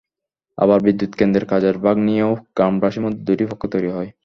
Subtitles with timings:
[0.57, 4.09] আবার বিদ্যুৎকেন্দ্রের কাজের ভাগ নিয়েও গ্রামবাসীর মধ্যে দুটি পক্ষ তৈরি হয়।